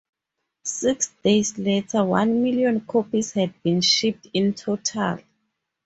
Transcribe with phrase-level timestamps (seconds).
[0.65, 5.19] Six days later one million copies had been shipped in total.